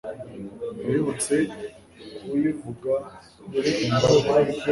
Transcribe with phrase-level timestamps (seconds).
[0.85, 1.35] abibutse
[2.27, 2.93] kuyivuga
[3.73, 4.33] ni mbarwa